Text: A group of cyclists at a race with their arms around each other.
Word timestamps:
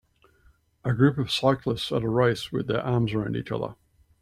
A 0.83 0.93
group 0.93 1.19
of 1.19 1.29
cyclists 1.31 1.91
at 1.91 2.01
a 2.01 2.07
race 2.09 2.51
with 2.51 2.65
their 2.65 2.81
arms 2.81 3.13
around 3.13 3.35
each 3.35 3.51
other. 3.51 3.75